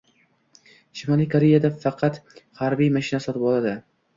Shimoliy 1.01 1.27
Koreyada 1.35 1.71
faqat 1.85 2.19
harbiylar 2.63 2.97
mashina 2.99 3.25
sotib 3.29 3.49
oladi. 3.53 3.79